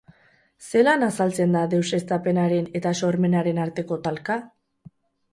Zelan 0.67 1.07
azaltzen 1.07 1.51
da 1.55 1.59
deuseztapenaren 1.73 2.69
eta 2.79 2.93
sormenaren 3.01 3.59
arteko 3.65 3.99
talka? 4.09 4.39